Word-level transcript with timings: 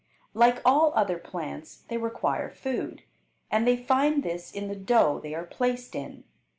Like 0.33 0.63
all 0.65 0.93
other 0.95 1.19
plants 1.19 1.83
they 1.87 1.97
require 1.97 2.49
food, 2.49 3.03
and 3.51 3.67
they 3.67 3.77
find 3.77 4.23
this 4.23 4.51
in 4.51 4.67
the 4.67 4.75
dough 4.75 5.19
they 5.19 5.35
are 5.35 5.45
placed 5.45 5.93
in. 5.93 6.23